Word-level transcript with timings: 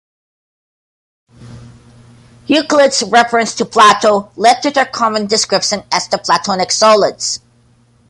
Euclid's 2.47 3.03
reference 3.03 3.53
to 3.53 3.65
Plato 3.65 4.31
led 4.35 4.59
to 4.61 4.71
their 4.71 4.87
common 4.87 5.27
description 5.27 5.83
as 5.91 6.07
the 6.07 6.17
"Platonic 6.17 6.71
solids". 6.71 7.39